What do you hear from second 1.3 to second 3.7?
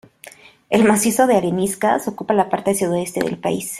areniscas ocupa la parte sudoeste del país.